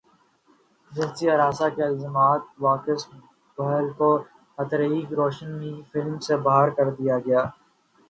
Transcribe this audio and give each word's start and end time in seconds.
جنسی 0.91 1.25
ہراساں 1.29 1.69
کے 1.75 1.81
الزامات 1.85 2.41
وکاس 2.63 3.01
بہل 3.57 3.85
کو 3.97 4.09
ہریتھک 4.57 5.09
روشن 5.19 5.49
کی 5.61 5.73
فلم 5.91 6.15
سے 6.25 6.33
باہر 6.45 6.69
کردیا 6.77 7.15
گیا 7.25 7.41